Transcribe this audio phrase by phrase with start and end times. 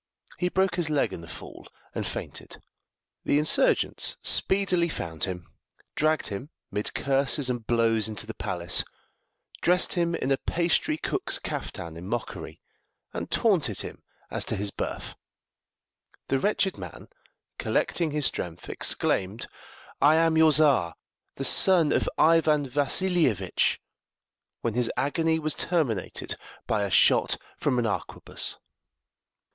[0.39, 2.59] He broke his leg in the fall, and fainted.
[3.23, 5.53] The insurgents speedily found him,
[5.93, 8.83] dragged him mid curses and blows into the palace,
[9.61, 12.59] dressed him in a pastrycook's caftan in mockery,
[13.13, 14.01] and taunted him
[14.31, 15.13] as to his birth.
[16.29, 17.07] The wretched man,
[17.59, 19.45] collecting his strength, exclaimed,
[20.01, 20.95] "I am your Czar,
[21.35, 23.79] the son of Ivan Vassilievitch!"
[24.61, 28.57] when his agony was terminated by a shot from an arquebuss.